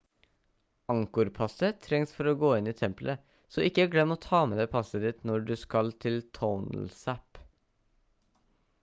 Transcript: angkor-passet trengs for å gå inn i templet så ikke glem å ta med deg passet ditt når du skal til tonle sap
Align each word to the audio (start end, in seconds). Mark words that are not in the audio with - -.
angkor-passet 0.91 1.83
trengs 1.87 2.13
for 2.15 2.29
å 2.31 2.33
gå 2.45 2.49
inn 2.61 2.69
i 2.71 2.73
templet 2.79 3.27
så 3.55 3.65
ikke 3.67 3.85
glem 3.95 4.15
å 4.15 4.19
ta 4.25 4.39
med 4.53 4.61
deg 4.63 4.73
passet 4.75 5.05
ditt 5.07 5.23
når 5.31 5.47
du 5.51 5.55
skal 5.65 5.95
til 6.07 6.17
tonle 6.39 6.87
sap 7.05 7.43